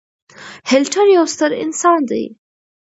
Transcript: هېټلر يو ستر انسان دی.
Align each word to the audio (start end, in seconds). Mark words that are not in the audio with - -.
هېټلر 0.71 1.05
يو 1.17 1.25
ستر 1.33 1.51
انسان 1.63 1.99
دی. 2.09 2.23